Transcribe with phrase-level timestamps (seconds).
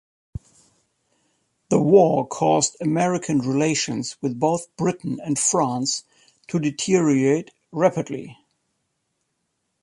[1.69, 6.05] The war caused American relations with both Britain and France
[6.47, 8.35] to deteriorate rapidly.